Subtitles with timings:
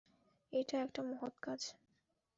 [0.53, 1.61] এটা একটা মহৎ কাজ।